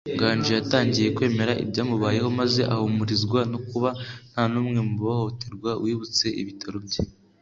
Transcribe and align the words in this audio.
Nganji 0.15 0.49
yatangiye 0.57 1.07
kwemera 1.15 1.53
ibyamubayeho 1.63 2.29
maze 2.39 2.61
ahumurizwa 2.73 3.39
no 3.51 3.59
kuba 3.69 3.89
nta 4.31 4.43
n'umwe 4.51 4.79
mu 4.87 4.95
bahohotewe 5.03 5.71
wibutse 5.83 6.25
ibitero 6.41 6.77
bye. 6.87 6.99